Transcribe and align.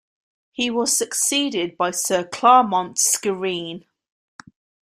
He 0.51 0.71
was 0.71 0.97
succeeded 0.97 1.77
by 1.77 1.91
Sir 1.91 2.23
Clarmont 2.23 2.95
Skrine. 2.97 3.85